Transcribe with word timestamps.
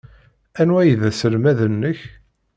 Anwa 0.59 0.79
ay 0.81 0.91
d 0.99 1.01
aselmad-nnek? 1.09 1.99